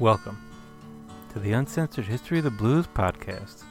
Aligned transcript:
Welcome 0.00 0.40
to 1.32 1.40
the 1.40 1.54
Uncensored 1.54 2.04
History 2.04 2.38
of 2.38 2.44
the 2.44 2.52
Blues 2.52 2.86
podcast, 2.86 3.64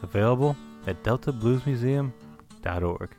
available 0.00 0.56
at 0.86 1.02
deltabluesmuseum.org. 1.02 3.10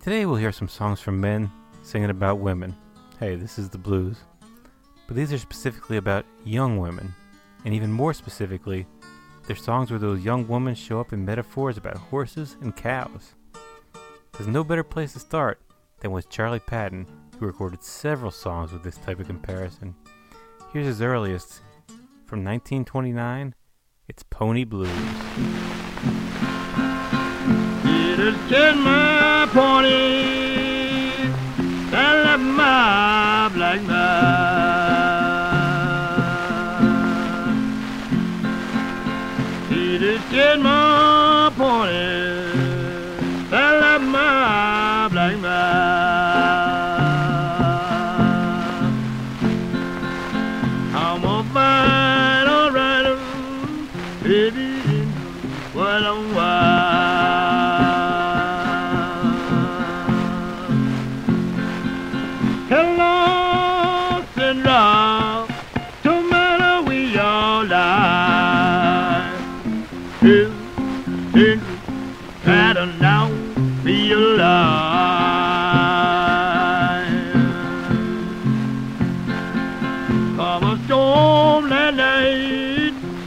Today 0.00 0.24
we'll 0.24 0.36
hear 0.36 0.52
some 0.52 0.68
songs 0.68 1.00
from 1.00 1.20
men 1.20 1.52
singing 1.82 2.08
about 2.08 2.38
women. 2.38 2.74
Hey, 3.20 3.34
this 3.34 3.58
is 3.58 3.68
the 3.68 3.76
blues. 3.76 4.20
But 5.06 5.14
these 5.14 5.34
are 5.34 5.38
specifically 5.38 5.98
about 5.98 6.24
young 6.46 6.78
women, 6.78 7.14
and 7.66 7.74
even 7.74 7.92
more 7.92 8.14
specifically, 8.14 8.86
they're 9.46 9.54
songs 9.54 9.90
where 9.90 10.00
those 10.00 10.24
young 10.24 10.48
women 10.48 10.74
show 10.74 10.98
up 10.98 11.12
in 11.12 11.26
metaphors 11.26 11.76
about 11.76 11.98
horses 11.98 12.56
and 12.62 12.74
cows. 12.74 13.34
There's 14.32 14.48
no 14.48 14.64
better 14.64 14.82
place 14.82 15.12
to 15.12 15.18
start 15.18 15.60
than 16.00 16.10
with 16.10 16.30
Charlie 16.30 16.58
Patton, 16.58 17.06
who 17.38 17.44
recorded 17.44 17.84
several 17.84 18.30
songs 18.30 18.72
with 18.72 18.82
this 18.82 18.96
type 18.96 19.20
of 19.20 19.26
comparison. 19.26 19.94
Here's 20.72 20.86
his 20.86 21.02
earliest, 21.02 21.60
from 22.24 22.42
1929. 22.44 23.54
It's 24.08 24.22
Pony 24.22 24.64
Blues. 24.64 24.88
It 27.84 28.18
my 28.78 29.46
pony, 29.52 31.28
I 31.94 32.22
love 32.24 32.40
my 32.40 33.50
black 33.52 33.82
man. 33.82 34.32
It 39.70 40.02
is 40.02 40.22
my 40.62 41.52
pony. 41.54 42.41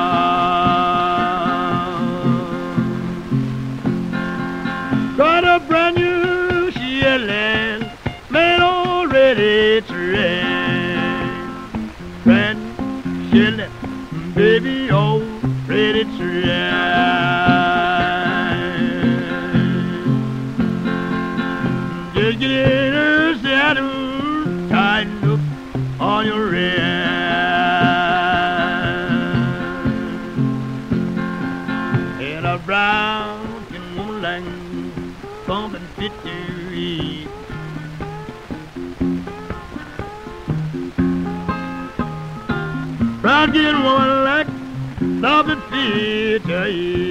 and 45.49 45.63
fear 45.71 46.39
to 46.41 46.67
eat. 46.67 47.07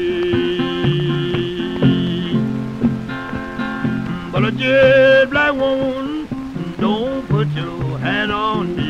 But 4.32 4.46
a 4.46 4.52
jet 4.52 5.30
black 5.30 5.54
woman, 5.54 6.28
don't 6.80 7.28
put 7.30 7.48
your 7.50 7.98
hand 8.00 8.32
on 8.32 8.76
me. 8.76 8.86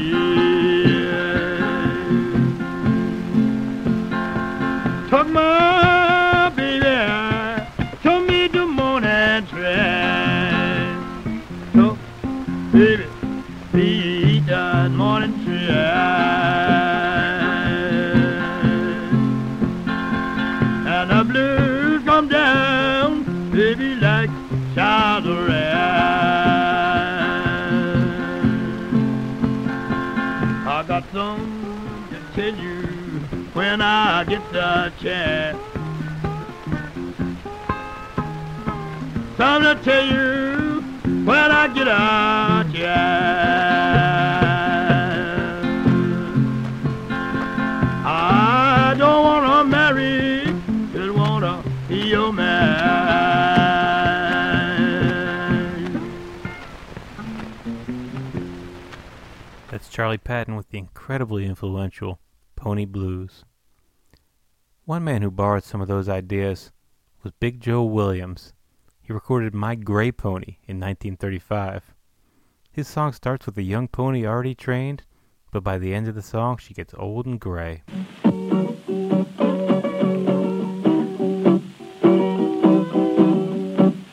Took 5.10 5.28
my 5.30 5.75
I 34.18 34.24
get 34.24 34.42
the 34.54 34.94
chance. 35.02 35.58
Time 39.36 39.62
to 39.64 39.76
tell 39.84 40.06
you 40.06 40.82
when 41.26 41.52
I 41.52 41.68
get 41.68 41.90
a 41.90 42.66
chance. 42.72 42.86
I 48.06 48.96
don't 48.98 49.22
wanna 49.26 49.66
marry, 49.66 50.46
just 50.94 51.14
wanna 51.14 51.62
be 51.90 51.98
your 51.98 52.32
man. 52.32 52.86
That's 59.70 59.90
Charlie 59.90 60.18
Patton 60.18 60.56
with 60.56 60.70
the 60.70 60.78
incredibly 60.78 61.46
influential 61.46 62.22
Pony 62.56 62.86
Blues. 62.86 63.44
One 64.88 65.04
man 65.04 65.24
who 65.24 65.32
borrowed 65.32 65.64
some 65.64 65.82
of 65.82 65.88
those 65.88 66.08
ideas 66.08 66.72
was 67.24 67.34
Big 67.40 67.60
Joe 67.60 67.84
Williams. 67.84 68.54
He 69.02 69.14
recorded 69.14 69.56
My 69.56 69.74
Gray 69.74 70.12
Pony 70.12 70.58
in 70.68 70.80
1935. 70.80 71.96
His 72.72 72.88
song 72.88 73.12
starts 73.12 73.48
with 73.48 73.58
a 73.58 73.64
young 73.64 73.88
pony 73.88 74.28
already 74.28 74.54
trained, 74.54 75.02
but 75.52 75.64
by 75.64 75.80
the 75.80 75.92
end 75.96 76.08
of 76.08 76.14
the 76.14 76.22
song, 76.22 76.58
she 76.58 76.76
gets 76.76 76.94
old 77.00 77.26
and 77.26 77.40
gray. 77.40 77.82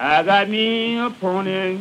I 0.01 0.23
got 0.25 0.49
me 0.49 0.99
a 0.99 1.11
pony, 1.11 1.81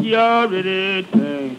she 0.00 0.16
already 0.16 1.02
trained. 1.02 1.58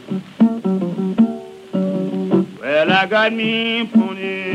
Well, 2.59 2.91
I 2.91 3.05
got 3.07 3.31
me 3.31 3.81
a 3.81 3.85
pony, 3.85 4.48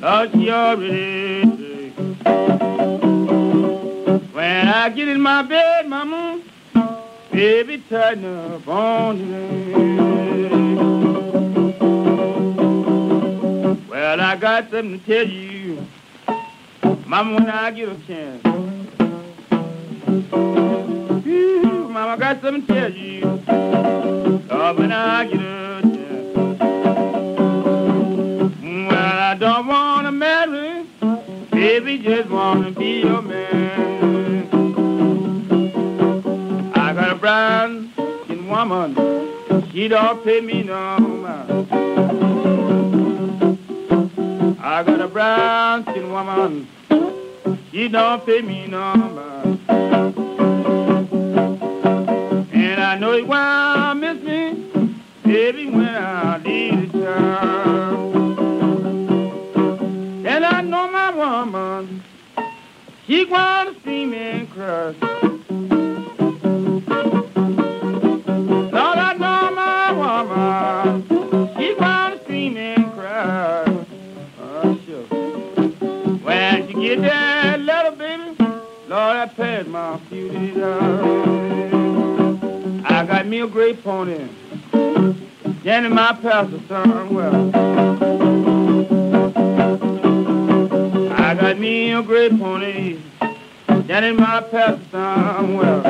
When 0.00 0.08
I 4.66 4.88
get 4.94 5.08
in 5.08 5.20
my 5.20 5.42
bed, 5.42 5.86
mama, 5.88 6.40
baby, 7.30 7.84
tighten 7.90 8.24
up 8.24 8.66
on 8.66 9.30
me. 9.30 9.74
Well, 13.90 14.20
I 14.22 14.36
got 14.36 14.70
something 14.70 14.98
to 15.00 15.06
tell 15.06 15.28
you, 15.28 15.86
mama, 17.04 17.34
when 17.34 17.50
I 17.50 17.70
get 17.70 17.90
a 17.90 17.96
chance. 18.06 18.46
Ooh, 21.26 21.88
mama, 21.90 22.12
I 22.12 22.16
got 22.16 22.40
something 22.40 22.66
to 22.66 22.72
tell 22.72 22.90
you, 22.90 23.42
oh, 24.50 24.74
when 24.78 24.92
I 24.92 25.26
get 25.26 25.40
a 25.40 25.69
don't 29.60 29.68
wanna 29.68 30.10
marry, 30.10 30.86
baby, 31.50 31.98
just 31.98 32.30
wanna 32.30 32.70
be 32.70 33.00
your 33.00 33.20
man. 33.20 34.48
I 36.74 36.94
got 36.94 37.10
a 37.10 37.14
brown 37.14 37.92
skin 38.24 38.48
woman, 38.48 38.96
she 39.70 39.86
don't 39.88 40.24
pay 40.24 40.40
me 40.40 40.62
no 40.62 40.98
mind. 40.98 41.68
I 44.62 44.82
got 44.82 45.00
a 45.02 45.08
brown 45.08 45.82
skin 45.82 46.10
woman, 46.10 46.66
she 47.70 47.88
don't 47.88 48.24
pay 48.24 48.40
me 48.40 48.66
no 48.66 48.94
mind. 48.94 50.29
Yes. 63.30 64.94
Lord, 68.72 68.98
I 68.98 69.14
know 69.18 69.50
my 69.54 69.92
woman. 69.92 71.06
She 71.56 71.74
and 72.56 72.92
cry. 72.92 73.64
Oh, 74.40 74.78
sure. 74.84 75.04
When 76.18 76.66
she 76.66 76.74
get 76.74 77.00
that 77.02 77.60
little 77.60 77.92
baby, 77.92 78.36
Lord, 78.88 79.16
I 79.16 79.26
my 79.68 79.98
few 80.08 80.30
I 82.84 83.06
got 83.06 83.26
me 83.26 83.40
a 83.40 83.46
great 83.46 83.84
pony. 83.84 84.28
Jenny, 85.62 85.88
my 85.88 86.14
pastor, 86.20 86.58
son, 86.66 87.14
well. 87.14 87.50
I 91.12 91.34
got 91.34 91.58
me 91.58 91.92
a 91.92 92.02
great 92.02 92.36
pony. 92.36 92.98
Jenny, 93.90 94.12
my 94.12 94.40
pastor, 94.40 94.78
son, 94.92 95.56
well. 95.56 95.84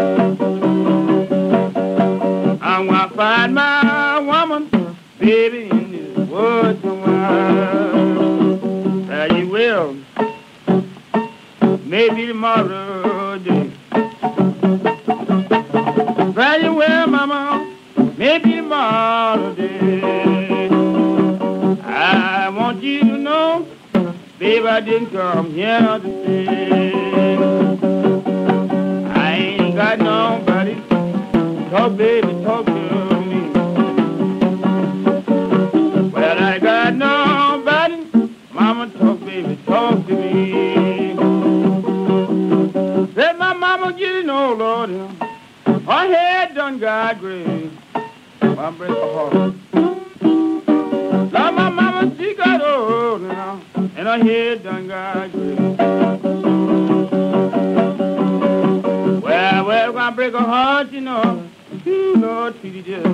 I'm 2.62 2.86
gonna 2.86 3.10
find 3.10 3.54
my 3.54 4.18
woman, 4.20 4.70
baby, 5.18 5.68
in 5.68 5.92
this 5.92 6.28
woods 6.30 6.80
somewhere. 6.80 7.92
There 9.06 9.36
you 9.36 9.48
will. 9.50 9.96
Maybe 11.84 12.28
tomorrow 12.28 13.36
day. 13.36 13.70
There 16.32 16.62
you 16.62 16.72
will, 16.72 17.06
mama. 17.06 17.76
Maybe 18.16 18.52
tomorrow 18.52 19.54
day. 19.54 20.70
I 21.84 22.48
want 22.48 22.82
you 22.82 23.00
to 23.00 23.18
know, 23.18 23.66
baby, 24.38 24.66
I 24.66 24.80
didn't 24.80 25.10
come 25.10 25.52
here 25.52 25.98
to 26.02 26.24
stay. 26.24 27.59
Talk, 31.70 31.96
baby, 31.96 32.32
talk 32.42 32.66
to 32.66 32.72
me. 32.72 33.48
Well, 36.10 36.38
I 36.42 36.58
got 36.58 36.94
nobody. 36.96 38.06
Mama, 38.52 38.90
talk, 38.98 39.20
baby, 39.20 39.56
talk 39.64 40.04
to 40.08 40.12
me. 40.16 41.14
Said 43.14 43.38
my 43.38 43.52
mama, 43.52 43.96
you 43.96 44.24
know, 44.24 44.52
Lord, 44.54 44.90
her 44.90 46.12
head 46.12 46.56
done 46.56 46.80
got 46.80 47.20
gray. 47.20 47.70
My 48.42 48.70
break 48.72 48.90
my 48.90 48.96
heart. 48.96 49.32
Lord, 49.72 51.32
my 51.32 51.68
mama, 51.70 52.12
she 52.18 52.34
got 52.34 52.60
old 52.60 53.22
now, 53.22 53.60
and 53.76 54.08
her 54.08 54.18
head 54.18 54.64
done 54.64 54.88
got 54.88 55.30
gray. 55.30 55.54
Well, 59.20 59.64
well, 59.66 59.92
gonna 59.92 60.16
break 60.16 60.32
her 60.32 60.40
heart, 60.40 60.90
you 60.90 61.02
know. 61.02 61.49
Treat 62.60 62.84
just 62.84 63.06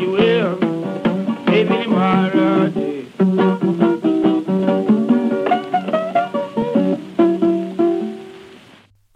you 0.00 0.10
will, 0.10 0.56
maybe 1.46 1.82
tomorrow 1.84 2.68
day. 2.68 3.06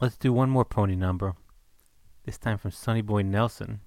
Let's 0.00 0.16
do 0.16 0.32
one 0.32 0.50
more 0.50 0.64
pony 0.64 0.94
number. 0.94 1.34
This 2.24 2.38
time 2.38 2.58
from 2.58 2.70
Sonny 2.70 3.00
Boy 3.00 3.22
Nelson, 3.22 3.80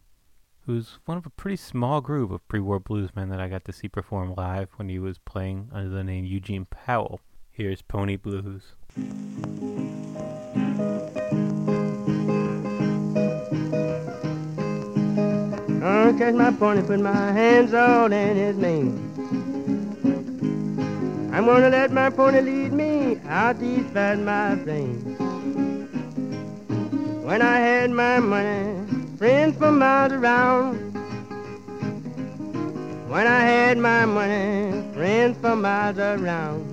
who's 0.66 1.00
one 1.06 1.18
of 1.18 1.26
a 1.26 1.30
pretty 1.30 1.58
small 1.58 2.02
group 2.02 2.32
of 2.32 2.48
pre 2.48 2.60
war 2.60 2.80
bluesmen 2.80 3.30
that 3.30 3.40
I 3.40 3.48
got 3.48 3.64
to 3.66 3.74
see 3.74 3.88
perform 3.88 4.34
live 4.36 4.70
when 4.78 4.90
he 4.90 5.00
was 5.00 5.18
playing 5.20 5.70
under 5.72 5.90
the 5.90 6.04
name 6.04 6.26
Eugene 6.26 6.66
Powell. 6.66 7.22
Here's 7.52 7.82
Pony 7.82 8.16
Blues. 8.18 8.74
Gonna 16.08 16.20
catch 16.20 16.36
my 16.36 16.52
pony, 16.52 16.82
put 16.84 17.02
my 17.02 17.34
hands 17.34 17.74
all 17.74 18.10
in 18.14 18.38
his 18.38 18.56
mane. 18.56 18.96
I'm 21.34 21.46
gonna 21.46 21.68
let 21.68 21.92
my 21.92 22.10
pony 22.10 22.40
lead 22.40 22.72
me 22.72 23.20
out 23.28 23.60
these 23.60 23.86
fat 23.88 24.18
my 24.18 24.56
plains. 24.64 25.04
When 27.26 27.42
I 27.42 27.60
had 27.60 27.92
my 27.92 28.20
money, 28.20 28.88
friends 29.18 29.58
from 29.58 29.80
miles 29.80 30.14
around. 30.14 30.78
When 33.10 33.28
I 33.28 33.42
had 33.42 33.78
my 33.78 34.06
money, 34.06 34.82
friends 34.94 35.38
from 35.40 35.62
miles 35.62 35.98
around. 35.98 36.64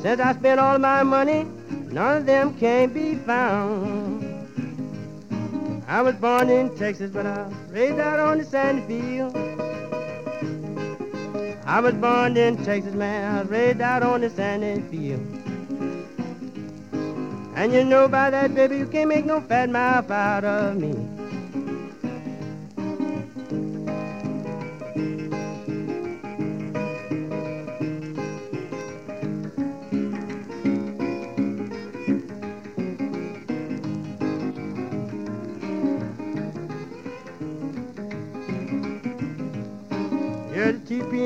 Since 0.00 0.22
I 0.22 0.32
spent 0.32 0.58
all 0.58 0.78
my 0.78 1.02
money, 1.02 1.44
none 1.90 2.16
of 2.16 2.24
them 2.24 2.54
can 2.58 2.94
be 2.94 3.16
found. 3.16 4.29
I 5.90 6.02
was 6.02 6.14
born 6.14 6.48
in 6.50 6.76
Texas, 6.76 7.10
but 7.10 7.26
I 7.26 7.48
was 7.48 7.52
raised 7.68 7.98
out 7.98 8.20
on 8.20 8.38
the 8.38 8.44
sandy 8.44 8.82
field. 8.86 9.36
I 11.66 11.80
was 11.80 11.94
born 11.94 12.36
in 12.36 12.64
Texas, 12.64 12.94
man. 12.94 13.34
I 13.34 13.40
was 13.40 13.50
raised 13.50 13.80
out 13.80 14.04
on 14.04 14.20
the 14.20 14.30
sandy 14.30 14.82
field. 14.82 15.20
And 17.56 17.72
you 17.72 17.82
know 17.82 18.06
by 18.06 18.30
that, 18.30 18.54
baby, 18.54 18.78
you 18.78 18.86
can't 18.86 19.08
make 19.08 19.24
no 19.24 19.40
fat 19.40 19.68
mouth 19.68 20.08
out 20.12 20.44
of 20.44 20.76
me. 20.76 21.19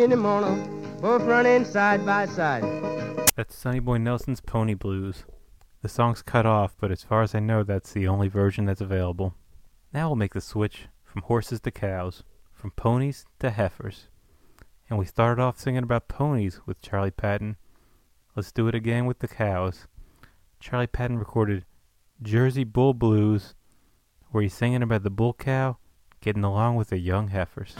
In 0.04 0.10
the 0.10 0.16
morning, 0.16 0.98
both 1.00 1.22
running 1.22 1.64
side 1.64 2.04
by 2.04 2.26
side. 2.26 2.62
That's 3.36 3.56
Sonny 3.56 3.80
Boy 3.80 3.96
Nelson's 3.96 4.42
Pony 4.42 4.74
Blues. 4.74 5.24
The 5.80 5.88
song's 5.88 6.20
cut 6.20 6.44
off, 6.44 6.74
but 6.78 6.90
as 6.90 7.02
far 7.02 7.22
as 7.22 7.34
I 7.34 7.40
know, 7.40 7.62
that's 7.62 7.94
the 7.94 8.06
only 8.06 8.28
version 8.28 8.66
that's 8.66 8.82
available. 8.82 9.34
Now 9.94 10.08
we'll 10.08 10.16
make 10.16 10.34
the 10.34 10.42
switch 10.42 10.88
from 11.04 11.22
horses 11.22 11.60
to 11.62 11.70
cows, 11.70 12.22
from 12.52 12.72
ponies 12.72 13.24
to 13.38 13.50
heifers. 13.50 14.08
And 14.90 14.98
we 14.98 15.06
started 15.06 15.40
off 15.40 15.58
singing 15.58 15.84
about 15.84 16.08
ponies 16.08 16.60
with 16.66 16.82
Charlie 16.82 17.10
Patton. 17.10 17.56
Let's 18.36 18.52
do 18.52 18.68
it 18.68 18.74
again 18.74 19.06
with 19.06 19.20
the 19.20 19.28
cows. 19.28 19.86
Charlie 20.60 20.86
Patton 20.86 21.18
recorded 21.18 21.64
Jersey 22.20 22.64
Bull 22.64 22.92
Blues, 22.92 23.54
where 24.32 24.42
he's 24.42 24.52
singing 24.52 24.82
about 24.82 25.02
the 25.02 25.08
bull 25.08 25.32
cow 25.32 25.78
getting 26.20 26.44
along 26.44 26.76
with 26.76 26.90
the 26.90 26.98
young 26.98 27.28
heifers. 27.28 27.74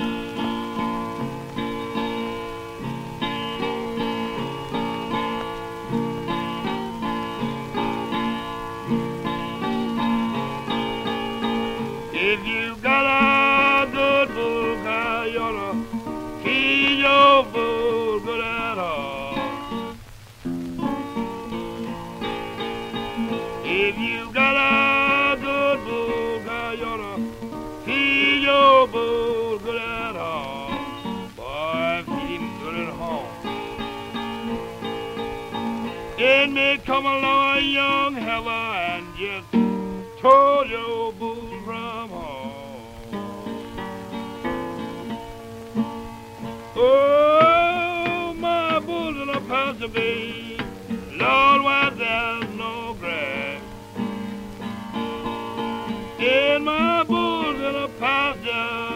Told 40.24 40.70
your 40.70 41.12
bull 41.12 41.50
from 41.66 42.08
home. 42.08 42.52
Oh, 46.74 48.34
my 48.38 48.80
bull's 48.80 49.16
in 49.20 49.28
a 49.28 49.40
pasture, 49.42 49.88
babe. 49.88 50.62
Lord, 51.20 51.62
why 51.66 51.92
there's 51.94 52.50
no 52.56 52.96
grass. 52.98 53.60
And 56.18 56.64
my 56.64 57.04
bull's 57.04 57.60
in 57.60 57.74
a 57.74 57.88
pasture. 58.00 58.93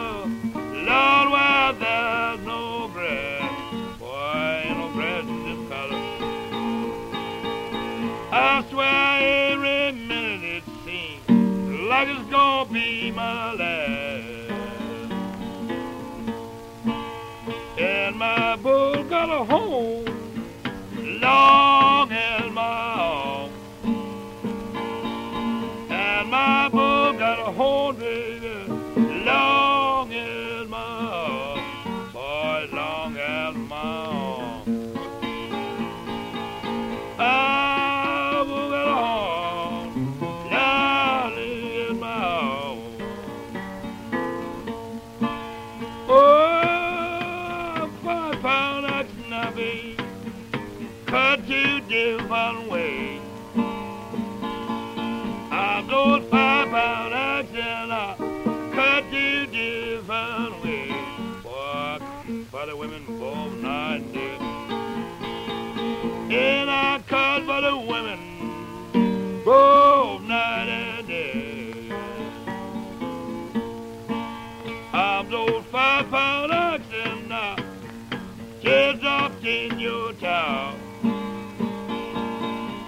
production 76.19 77.29
now. 77.29 77.57
Kids 78.61 79.01
dropped 79.01 79.45
in 79.45 79.79
your 79.79 80.13
town. 80.15 80.75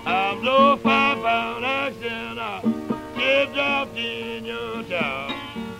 I'm 0.05 0.43
low 0.43 0.77
five 0.79 1.19
production 1.19 2.35
now. 2.37 2.61
Kids 3.15 3.53
dropped 3.53 3.97
in 3.97 4.45
your 4.45 4.83
town. 4.85 5.33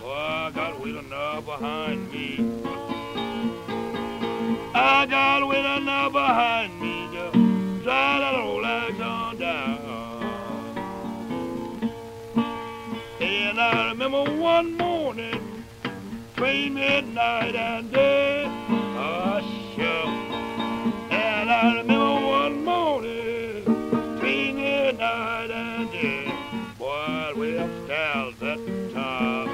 Oh, 0.05 0.13
I 0.13 0.53
got 0.55 0.81
wheel 0.81 0.99
enough 0.99 1.45
behind 1.45 2.13
me. 2.13 2.29
I 4.73 5.07
got 5.07 5.49
wheel 5.49 5.77
enough 5.79 6.13
behind 6.13 6.81
me. 6.81 7.09
Just 7.13 7.35
try 7.85 8.19
that 8.23 8.35
old 8.35 8.65
axe 8.65 9.39
down. 9.39 9.79
And 13.21 13.61
I 13.61 13.89
remember 13.89 14.23
one 14.37 14.77
morning 14.77 15.40
between 16.41 16.73
midnight 16.73 17.55
and 17.55 17.93
day, 17.93 18.47
oh, 18.49 19.41
sure. 19.77 20.09
And 21.11 21.51
I 21.51 21.77
remember 21.77 22.27
one 22.27 22.65
morning, 22.65 23.63
between 24.15 24.57
midnight 24.57 25.51
and 25.51 25.93
day, 25.93 26.33
boy, 26.79 27.33
way 27.37 27.59
upstairs 27.59 28.35
at 28.43 28.65
the 28.65 28.91
top. 28.95 29.49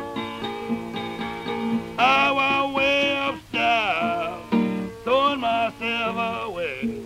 I 1.99 2.31
was 2.31 2.75
way 2.77 3.31
upstairs, 3.31 4.95
throwing 5.03 5.41
myself 5.41 6.45
away. 6.47 7.03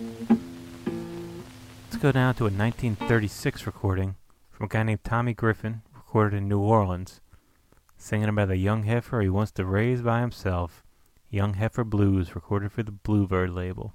Let's 1.85 1.97
go 1.97 2.11
down 2.11 2.35
to 2.35 2.43
a 2.43 2.53
1936 2.53 3.65
recording 3.65 4.13
from 4.51 4.65
a 4.67 4.69
guy 4.69 4.83
named 4.83 5.03
Tommy 5.03 5.33
Griffin, 5.33 5.81
recorded 5.95 6.37
in 6.37 6.47
New 6.47 6.59
Orleans, 6.59 7.19
singing 8.01 8.29
about 8.29 8.49
a 8.49 8.57
young 8.57 8.83
heifer 8.83 9.21
he 9.21 9.29
wants 9.29 9.51
to 9.51 9.63
raise 9.63 10.01
by 10.01 10.21
himself. 10.21 10.83
Young 11.29 11.53
Heifer 11.53 11.83
Blues, 11.83 12.33
recorded 12.35 12.71
for 12.71 12.81
the 12.83 12.91
Bluebird 12.91 13.51
label. 13.51 13.93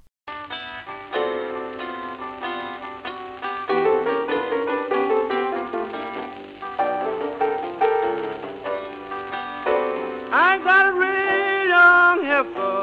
I 10.33 10.59
got 10.63 10.87
a 10.87 10.93
real 10.93 11.69
young 11.69 12.25
heifer, 12.25 12.76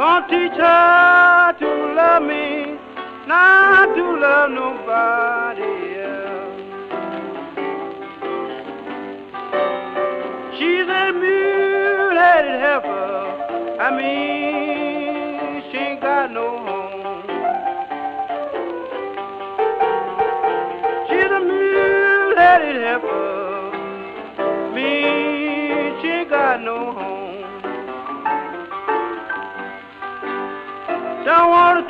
Gonna 0.00 0.26
teach 0.28 0.56
her 0.56 1.52
to 1.58 1.94
love 1.94 2.22
me, 2.22 2.78
not 3.26 3.94
to 3.94 4.18
love 4.18 4.50
nobody 4.50 5.39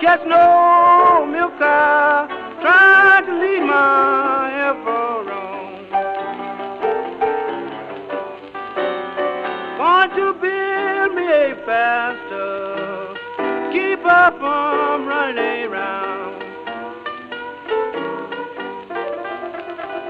catch 0.00 0.24
no 0.26 1.26
milk 1.30 1.58
cow. 1.58 2.26
Trying 2.62 3.26
to 3.26 3.32
lead 3.42 3.62
my 3.66 4.50
heifer 4.56 5.24
wrong. 5.28 5.72
Want 9.78 10.10
to 10.14 10.26
build 10.44 11.14
me 11.14 11.26
a 11.26 11.54
faster, 11.66 13.14
keep 13.72 14.00
her 14.00 14.28
from 14.38 15.06
running 15.06 15.64
around. 15.68 16.40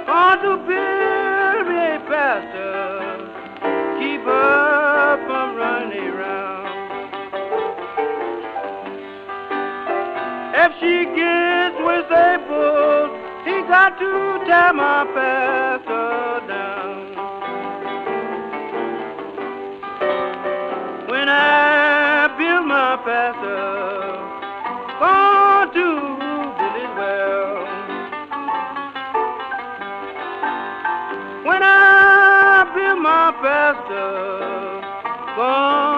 Want 0.07 0.41
to 0.43 0.57
build 0.71 1.65
me 1.69 1.79
a 1.95 2.01
faster, 2.09 2.80
to 14.01 14.11
tear 14.47 14.73
my 14.73 15.05
pastor 15.15 16.47
down. 16.49 16.91
when 21.11 21.29
I 21.29 22.29
build 22.39 22.67
my 22.67 22.97
pastor, 23.05 23.61
going 25.01 25.69
to 25.77 25.89
build 26.57 26.77
it 26.85 26.93
well. 26.99 27.57
When 31.45 31.63
I 31.63 32.71
build 32.75 32.99
my 33.03 33.27
pastor, 33.43 34.81
going 35.37 35.90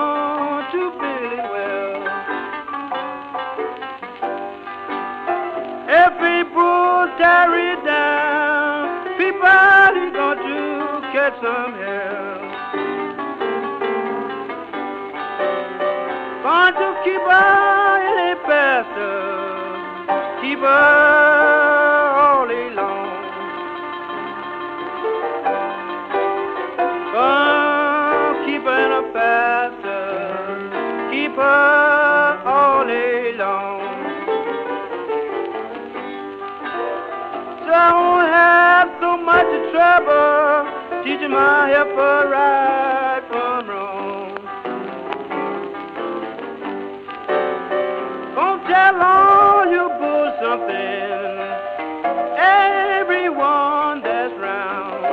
catch 11.22 11.40
some 11.40 11.74
hell. 11.74 12.40
Want 16.44 16.74
to 16.82 16.88
keep 17.04 17.22
her 17.32 17.94
in 18.08 18.16
a 18.26 18.36
pasture, 18.44 19.76
keep 20.40 20.58
her 20.58 20.66
all 22.18 22.48
day 22.48 22.70
long. 22.74 23.10
Oh, 27.14 28.42
keep 28.44 28.62
her 28.64 28.80
in 28.86 28.92
a 29.00 29.04
pasture, 29.12 30.58
keep 31.12 31.34
her 31.36 32.42
all 32.44 32.84
day 32.84 33.32
long. 33.36 33.80
Don't 37.70 38.26
have 38.26 38.88
so 39.00 39.16
much 39.18 39.50
trouble 39.70 40.61
teaching 41.22 41.34
my 41.34 41.68
heifer 41.68 42.28
right 42.30 43.22
from 43.28 43.68
wrong. 43.68 44.34
Don't 48.34 48.62
tell 48.66 49.02
all 49.02 49.66
you 49.70 49.88
bulls 49.98 50.34
something, 50.40 51.38
everyone 52.38 54.02
that's 54.02 54.34
round. 54.40 55.04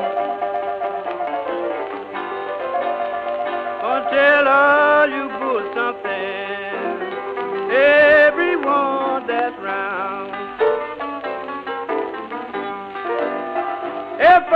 Don't 3.81 4.09
tell 4.09 4.47
all 4.47 5.09
you 5.09 5.29
bulls 5.39 5.75
something, 5.75 5.88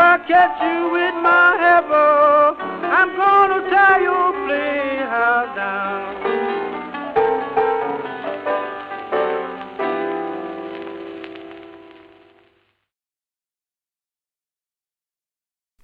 I 0.06 0.18
catch 0.28 0.62
you 0.62 0.92
with 0.92 1.16
my 1.24 1.56
heifer, 1.64 2.58
I'm 2.86 3.16
gonna 3.16 3.70
tie 3.72 4.02
your 4.02 4.34
playhouse 4.46 5.56
down. 5.56 6.04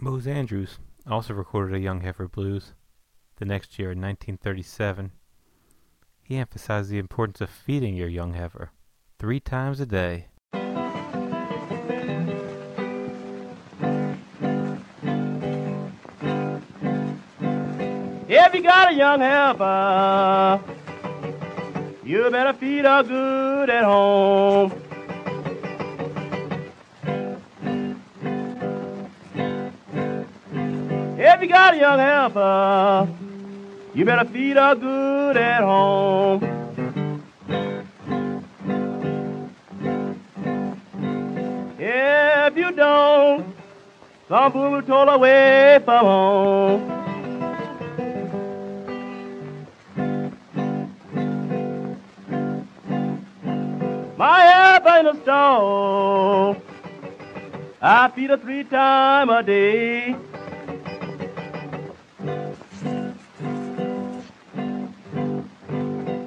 Mose 0.02 0.28
Andrews 0.28 0.80
also 1.10 1.34
recorded 1.34 1.76
a 1.76 1.80
Young 1.80 2.02
Heifer 2.02 2.28
Blues 2.28 2.74
the 3.38 3.46
next 3.46 3.80
year 3.80 3.92
in 3.92 4.02
1937. 4.02 5.14
He 6.22 6.36
emphasized 6.36 6.90
the 6.90 7.00
importance 7.00 7.40
of 7.40 7.50
feeding 7.50 7.96
your 7.96 8.10
young 8.10 8.34
heifer 8.34 8.72
three 9.18 9.40
times 9.40 9.80
a 9.80 9.86
day. 9.86 10.28
If 18.42 18.56
you 18.56 18.64
got 18.64 18.94
a 18.94 18.96
young 18.96 19.20
helper, 19.20 20.62
you 22.06 22.30
better 22.32 22.54
feed 22.54 22.86
her 22.86 23.04
good 23.04 23.70
at 23.70 23.84
home. 23.84 24.72
If 31.18 31.42
you 31.42 31.48
got 31.50 31.74
a 31.74 31.78
young 31.78 32.00
helper, 32.00 33.10
you 33.94 34.06
better 34.06 34.30
feed 34.30 34.56
her 34.56 34.74
good 34.76 35.36
at 35.36 35.62
home. 35.62 36.42
If 41.78 42.58
you 42.58 42.72
don't, 42.72 43.54
some 44.30 44.52
fool 44.54 44.72
will 44.72 44.82
toll 44.84 45.10
away 45.10 45.82
from 45.84 46.06
home. 46.06 46.99
My 54.20 54.42
help 54.42 54.86
ain't 54.86 55.08
a 55.08 55.22
stone. 55.22 56.62
I 57.82 58.10
feed 58.10 58.30
her 58.32 58.36
three 58.36 58.66
times 58.66 59.32
a 59.34 59.42
day. 59.42 60.14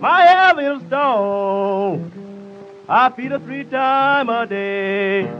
My 0.00 0.22
help 0.22 0.58
is 0.58 0.86
stone. 0.88 2.10
I 2.88 3.10
feed 3.10 3.30
her 3.30 3.38
three 3.40 3.64
times 3.64 4.30
a 4.32 4.46
day. 4.46 5.30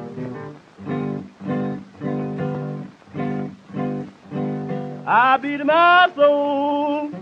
I 5.06 5.38
beat 5.38 5.64
my 5.64 6.12
soul. 6.14 7.12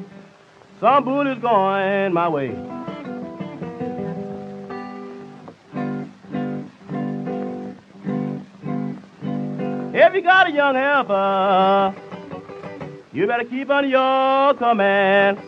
Some 0.80 1.04
bullet's 1.04 1.40
going 1.40 2.12
my 2.14 2.28
way. 2.28 2.79
You 10.20 10.26
got 10.26 10.48
a 10.48 10.52
young 10.52 10.74
helper, 10.74 11.94
you 13.10 13.26
better 13.26 13.44
keep 13.44 13.70
under 13.70 13.88
your 13.88 14.52
command. 14.52 15.38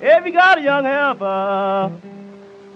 If 0.00 0.24
you 0.24 0.32
got 0.32 0.58
a 0.58 0.62
young 0.62 0.84
helper, 0.84 1.92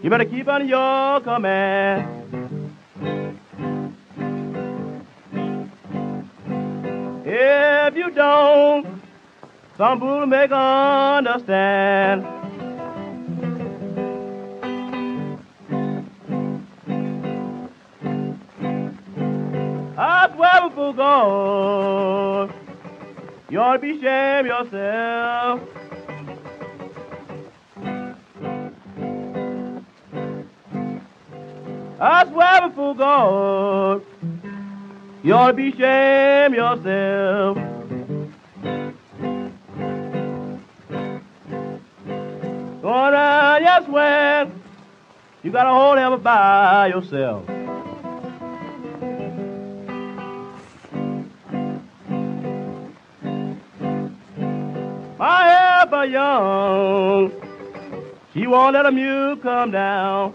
you 0.03 0.11
better 0.11 0.25
keep 0.25 0.49
under 0.49 0.67
your 0.67 1.21
command. 1.21 2.75
If 7.25 7.97
you 7.97 8.11
don't, 8.11 9.01
some 9.77 10.01
fool 10.01 10.27
make 10.27 10.51
understand. 10.51 12.48
I 20.89 20.95
swear 20.95 21.01
before 21.01 22.45
God, 22.45 22.55
you 23.51 23.61
ought 23.61 23.73
to 23.75 23.79
be 23.79 23.91
ashamed 23.91 24.47
yourself. 24.47 25.61
I 32.01 32.27
swear 32.29 32.69
before 32.69 32.95
God, 32.95 34.03
you 35.23 35.35
ought 35.35 35.49
to 35.49 35.53
be 35.53 35.69
ashamed 35.69 36.55
yourself. 36.55 37.59
Around, 42.83 43.63
yes, 43.63 43.85
swear, 43.85 44.51
you 45.43 45.51
got 45.51 45.67
a 45.67 45.71
whole 45.71 45.97
heaven 45.97 46.21
by 46.21 46.87
yourself. 46.87 47.45
My 55.19 55.49
helper 55.49 56.05
young, 56.05 57.33
she 58.33 58.47
won't 58.47 58.75
let 58.75 58.87
a 58.87 58.93
mule 58.93 59.37
come 59.37 59.73
down. 59.73 60.33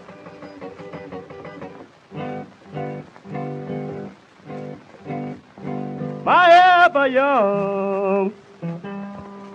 My 6.22 6.50
helper 6.50 7.06
young, 7.06 8.34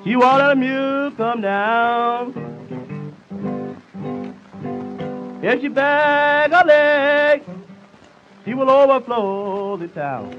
she 0.03 0.15
won't 0.15 0.39
let 0.39 0.51
a 0.51 0.55
mule 0.55 1.11
come 1.11 1.41
down. 1.41 2.33
If 5.43 5.61
she 5.61 5.67
bag 5.67 6.51
a 6.51 6.65
leg, 6.65 7.43
she 8.45 8.55
will 8.55 8.71
overflow 8.71 9.77
the 9.77 9.89
town. 9.89 10.33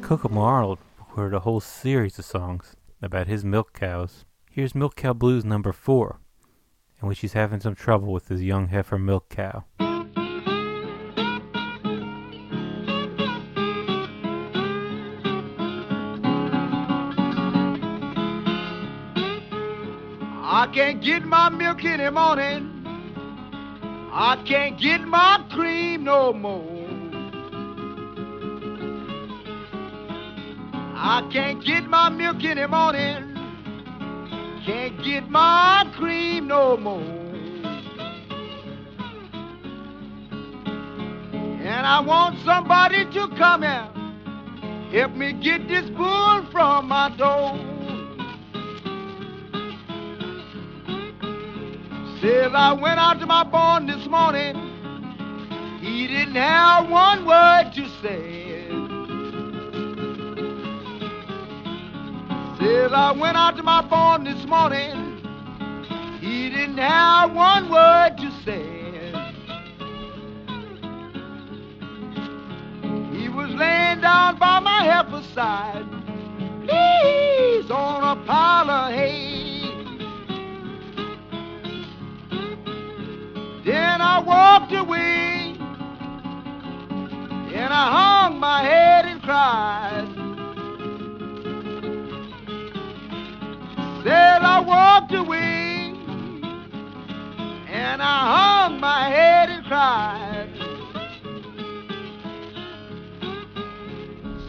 Kokomo 0.00 0.42
Arnold 0.42 0.78
recorded 1.20 1.36
a 1.36 1.40
whole 1.40 1.60
series 1.60 2.18
of 2.18 2.24
songs 2.24 2.76
about 3.02 3.26
his 3.26 3.44
milk 3.44 3.74
cows. 3.78 4.24
Here's 4.50 4.74
Milk 4.74 4.96
Cow 4.96 5.12
Blues 5.12 5.44
number 5.44 5.70
four, 5.70 6.18
in 7.02 7.08
which 7.08 7.20
he's 7.20 7.34
having 7.34 7.60
some 7.60 7.74
trouble 7.74 8.10
with 8.10 8.28
his 8.28 8.42
young 8.42 8.68
heifer 8.68 8.98
milk 8.98 9.28
cow. 9.28 9.64
I 20.42 20.70
can't 20.72 21.02
get 21.02 21.22
my 21.26 21.50
milk 21.50 21.84
in 21.84 21.98
the 21.98 22.10
morning. 22.10 22.82
I 24.10 24.42
can't 24.46 24.80
get 24.80 25.02
my 25.02 25.44
cream 25.50 26.04
no 26.04 26.32
more. 26.32 26.79
I 31.02 31.26
can't 31.32 31.64
get 31.64 31.84
my 31.84 32.10
milk 32.10 32.44
in 32.44 32.58
the 32.58 32.68
morning. 32.68 33.34
Can't 34.66 35.02
get 35.02 35.30
my 35.30 35.90
cream 35.96 36.46
no 36.46 36.76
more. 36.76 37.00
And 41.62 41.86
I 41.86 42.00
want 42.00 42.38
somebody 42.44 43.06
to 43.12 43.28
come 43.38 43.62
here, 43.62 43.88
help 44.92 45.12
me 45.16 45.32
get 45.32 45.66
this 45.68 45.88
bull 45.88 46.44
from 46.52 46.88
my 46.88 47.08
door. 47.16 47.56
Says 52.20 52.52
I 52.54 52.74
went 52.78 53.00
out 53.00 53.18
to 53.20 53.26
my 53.26 53.44
barn 53.44 53.86
this 53.86 54.06
morning. 54.06 54.54
He 55.80 56.06
didn't 56.06 56.34
have 56.34 56.90
one 56.90 57.24
word 57.24 57.72
to 57.76 57.88
say. 58.02 58.39
Says 62.60 62.92
I 62.92 63.12
went 63.12 63.38
out 63.38 63.56
to 63.56 63.62
my 63.62 63.80
barn 63.80 64.24
this 64.24 64.44
morning. 64.44 65.16
He 66.20 66.50
didn't 66.50 66.76
have 66.76 67.32
one 67.32 67.70
word 67.70 68.18
to 68.18 68.30
say. 68.44 68.60
He 73.16 73.30
was 73.30 73.50
laying 73.52 74.02
down 74.02 74.38
by 74.38 74.60
my 74.60 74.84
heifer's 74.84 75.26
side. 75.32 75.86
Please 76.66 77.70
on 77.70 78.18
a 78.18 78.26
pile 78.26 78.70
of 78.70 78.92
hay. 78.92 79.60
Then 83.64 84.02
I 84.02 84.20
walked 84.20 84.72
away 84.72 85.56
and 87.54 87.72
I 87.72 88.26
hung 88.28 88.38
my 88.38 88.62
head 88.62 89.06
and 89.06 89.22
cried. 89.22 89.89
And 97.72 98.00
I 98.00 98.68
hung 98.68 98.80
my 98.80 99.08
head 99.08 99.50
and 99.50 99.64
cried. 99.66 100.48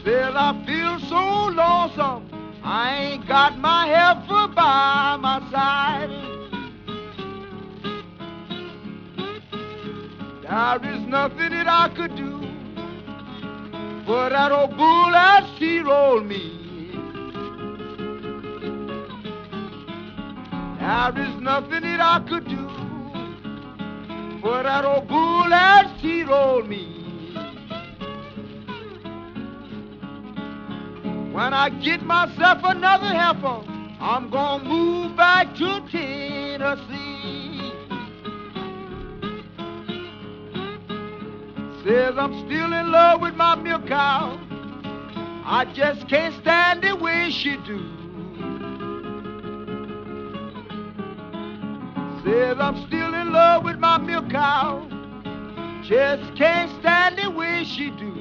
Still, 0.01 0.37
I 0.37 0.63
feel 0.65 0.99
so 1.09 1.47
lonesome, 1.49 2.29
I 2.63 2.95
ain't 2.95 3.27
got 3.27 3.57
my 3.57 3.87
heifer 3.87 4.47
by 4.53 5.17
my 5.19 5.39
side. 5.51 6.09
There 10.43 10.93
is 10.93 11.01
nothing 11.07 11.49
that 11.49 11.67
I 11.67 11.89
could 11.95 12.15
do 12.15 12.39
for 14.05 14.29
that 14.29 14.51
old 14.51 14.77
bull 14.77 15.11
that 15.11 15.49
she 15.57 15.79
rolled 15.79 16.25
me. 16.25 16.70
There 20.81 21.13
is 21.27 21.39
nothing 21.39 21.81
that 21.81 21.99
I 22.01 22.19
could 22.27 22.43
do 22.43 22.67
for 24.41 24.63
that 24.63 24.83
old 24.83 25.07
bull 25.07 25.45
that 25.47 25.95
she 26.01 26.23
rolled 26.23 26.67
me. 26.67 27.35
When 31.31 31.53
I 31.53 31.69
get 31.83 32.01
myself 32.01 32.61
another 32.63 33.13
helper, 33.13 33.63
I'm 33.99 34.31
gonna 34.31 34.63
move 34.63 35.15
back 35.15 35.53
to 35.57 35.81
Tennessee. 35.91 37.71
Says 41.83 42.15
I'm 42.17 42.33
still 42.47 42.73
in 42.73 42.91
love 42.91 43.21
with 43.21 43.35
my 43.35 43.53
milk 43.53 43.85
cow. 43.85 44.35
I 45.45 45.71
just 45.75 46.09
can't 46.09 46.33
stand 46.41 46.81
the 46.81 46.95
way 46.95 47.29
she 47.29 47.57
do. 47.67 48.00
Says 52.23 52.57
I'm 52.59 52.85
still 52.87 53.13
in 53.15 53.31
love 53.31 53.63
with 53.63 53.79
my 53.79 53.97
milk 53.97 54.29
cow. 54.29 54.87
Just 55.83 56.35
can't 56.35 56.69
stand 56.79 57.17
the 57.17 57.31
way 57.31 57.63
she 57.63 57.89
do. 57.89 58.11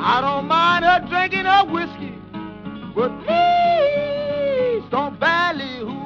I 0.00 0.20
don't 0.20 0.46
mind 0.46 0.84
her 0.84 1.00
drinking 1.08 1.46
her 1.46 1.64
whiskey, 1.64 2.14
but 2.94 3.08
please 3.24 4.84
don't 4.90 5.18
ballyhoo. 5.18 5.96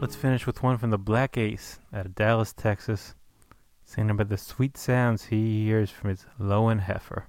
Let's 0.00 0.14
finish 0.14 0.46
with 0.46 0.62
one 0.62 0.76
from 0.76 0.90
the 0.90 0.98
Black 0.98 1.38
Ace 1.38 1.78
out 1.92 2.04
of 2.04 2.14
Dallas, 2.14 2.52
Texas, 2.52 3.14
singing 3.94 4.10
about 4.10 4.28
the 4.28 4.36
sweet 4.36 4.76
sounds 4.76 5.26
he 5.26 5.66
hears 5.66 5.88
from 5.88 6.10
his 6.10 6.26
lowing 6.36 6.80
heifer. 6.80 7.28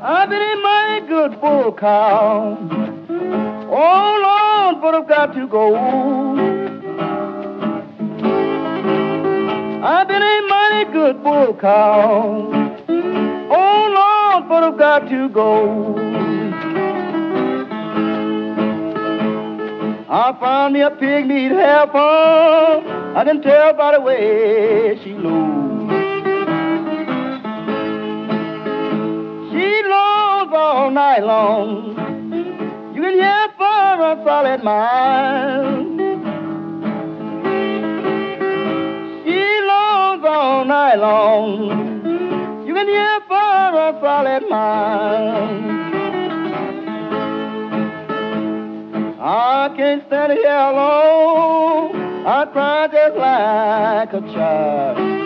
I've 0.00 0.30
been 0.30 0.62
mighty 0.62 1.06
good 1.08 1.40
bull 1.40 1.72
cow. 1.72 2.56
Oh 3.70 4.18
Lord, 4.22 4.80
but 4.80 4.94
I've 4.94 5.08
got 5.08 5.34
to 5.34 5.48
go. 5.48 5.74
I've 9.84 10.06
been 10.06 10.22
a 10.22 10.42
mighty 10.48 10.92
good 10.92 11.24
bull 11.24 11.54
cow. 11.54 12.77
Got 14.98 15.10
to 15.10 15.28
go. 15.28 15.94
I 20.10 20.36
found 20.40 20.74
me 20.74 20.80
a 20.80 20.90
pig 20.90 21.24
meat 21.26 21.52
heifer. 21.52 22.82
I 23.14 23.22
can 23.24 23.40
tell 23.40 23.74
by 23.74 23.92
the 23.92 24.00
way 24.00 24.98
she 25.04 25.12
lows. 25.12 25.90
She 29.52 29.82
lows 29.86 30.52
all 30.52 30.90
night 30.90 31.22
long. 31.22 31.94
You 32.92 33.00
can 33.00 33.14
hear 33.14 33.48
for 33.56 34.02
a 34.02 34.20
solid 34.24 34.64
mile. 34.64 35.84
She 39.24 39.60
lows 39.62 40.24
all 40.26 40.64
night 40.64 40.96
long. 40.96 41.87
Can 42.78 42.86
hear 42.86 43.20
for 43.26 43.34
a 43.34 43.98
solid 44.00 44.48
mile. 44.48 45.48
I 49.20 49.74
can't 49.76 50.06
stand 50.06 50.32
here 50.34 50.46
alone. 50.46 52.24
I 52.24 52.44
cry 52.52 52.86
just 52.86 53.16
like 53.16 54.12
a 54.12 54.20
child. 54.32 55.17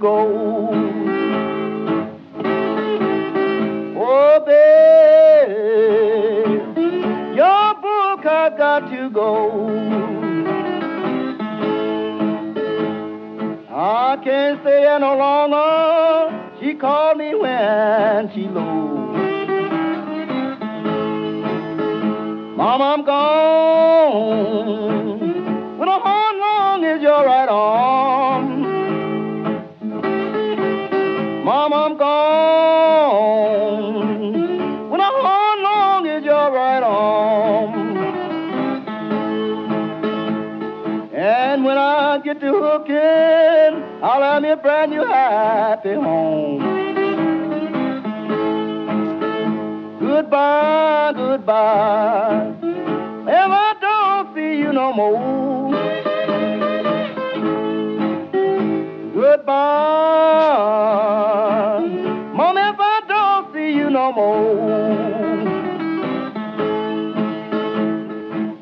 Go. 0.00 0.70
Oh, 4.02 4.40
babe, 4.46 5.56
your 7.36 7.74
book 7.74 8.24
I've 8.26 8.56
got 8.56 8.90
to 8.90 9.10
go. 9.10 9.68
I 13.72 14.16
can't 14.24 14.60
stay 14.62 14.80
here 14.80 14.98
no 14.98 15.16
longer. 15.16 16.56
She 16.60 16.74
called 16.74 17.18
me 17.18 17.34
when 17.34 18.30
she 18.34 18.48
low. 18.48 18.80
Mama, 22.56 22.84
I'm 22.84 23.04
gone. 23.04 24.99
A 44.50 44.56
brand 44.56 44.90
new 44.90 45.04
happy 45.04 45.94
home. 45.94 46.58
Goodbye, 50.00 51.12
goodbye. 51.14 52.52
If 52.62 53.50
I 53.66 53.74
don't 53.80 54.34
see 54.34 54.58
you 54.58 54.72
no 54.72 54.92
more. 54.92 55.70
Goodbye. 59.14 59.50
Mom, 62.34 62.56
if 62.58 62.76
I 62.80 63.00
don't 63.06 63.54
see 63.54 63.72
you 63.76 63.88
no 63.88 64.12
more. 64.12 65.10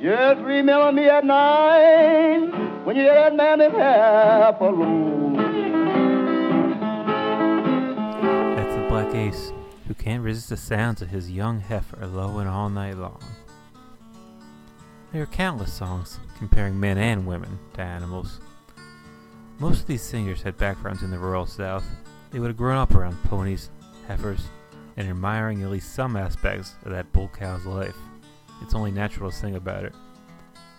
Just 0.03 0.41
remember 0.43 0.93
me 0.93 1.09
at 1.09 1.25
night 1.25 2.51
when 2.85 2.97
you 2.97 3.03
hear 3.03 3.15
that 3.15 3.35
man 3.35 3.63
is 3.63 3.73
half 3.73 4.61
alone. 4.61 5.28
Ace, 9.19 9.53
who 9.89 9.95
can't 9.95 10.23
resist 10.23 10.49
the 10.51 10.57
sounds 10.57 11.03
of 11.03 11.09
his 11.09 11.29
young 11.29 11.59
heifer 11.59 12.07
lowing 12.07 12.47
all 12.47 12.71
night 12.71 12.97
long. 12.97 13.21
There 15.13 15.23
are 15.23 15.27
countless 15.27 15.73
songs 15.73 16.21
comparing 16.39 16.79
men 16.79 16.99
and 16.99 17.27
women 17.27 17.59
to 17.75 17.83
animals. 17.83 18.39
Most 19.59 19.81
of 19.81 19.87
these 19.89 20.03
singers 20.03 20.43
had 20.43 20.57
backgrounds 20.57 21.03
in 21.03 21.11
the 21.11 21.19
rural 21.19 21.47
South. 21.47 21.85
They 22.31 22.39
would 22.39 22.47
have 22.47 22.57
grown 22.57 22.77
up 22.77 22.95
around 22.95 23.21
ponies, 23.25 23.71
heifers, 24.07 24.45
and 24.97 25.09
admiring 25.09 25.63
at 25.63 25.71
least 25.71 25.95
some 25.95 26.17
aspects 26.17 26.77
of 26.85 26.93
that 26.93 27.13
bull 27.13 27.29
cow's 27.37 27.67
life. 27.67 27.97
It's 28.63 28.75
only 28.75 28.93
natural 28.93 29.33
to 29.33 29.37
sing 29.37 29.57
about 29.57 29.85
it. 29.85 29.95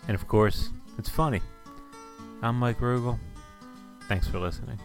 And 0.07 0.15
of 0.15 0.29
course, 0.29 0.69
it's 0.97 1.09
funny. 1.09 1.41
I'm 2.41 2.55
Mike 2.55 2.79
Rugel. 2.79 3.19
Thanks 4.07 4.27
for 4.27 4.39
listening. 4.39 4.79